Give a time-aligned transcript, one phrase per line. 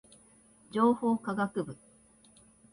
[0.03, 0.05] 情
[0.95, 1.77] 報科学部